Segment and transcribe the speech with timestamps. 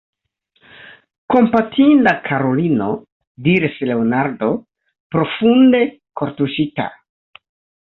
[1.33, 2.87] Kompatinda karulino,
[3.49, 4.49] diris Leonardo,
[5.19, 5.85] profunde
[6.23, 6.91] kortuŝita.